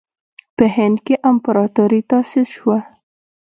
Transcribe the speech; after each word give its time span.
په 0.57 0.65
هند 0.75 0.97
کې 1.05 1.15
امپراطوري 1.29 2.01
تأسیس 2.09 2.47
شوه. 2.57 2.77